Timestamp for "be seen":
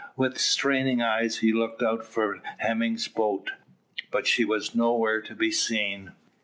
5.35-6.13